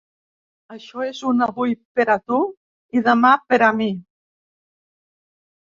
Això 0.75 1.03
és 1.07 1.19
un 1.31 1.43
‘avui 1.47 1.75
per 1.99 2.07
a 2.13 2.17
tu 2.31 2.39
i 3.01 3.05
demà 3.11 3.35
per 3.53 3.61
a 3.67 3.71
mi’. 3.83 3.91